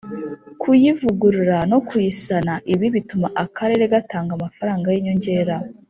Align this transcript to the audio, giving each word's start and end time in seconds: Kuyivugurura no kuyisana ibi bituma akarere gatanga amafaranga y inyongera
Kuyivugurura 0.61 1.57
no 1.71 1.79
kuyisana 1.87 2.53
ibi 2.73 2.87
bituma 2.95 3.27
akarere 3.43 3.83
gatanga 3.93 4.31
amafaranga 4.37 4.87
y 4.93 4.97
inyongera 4.99 5.55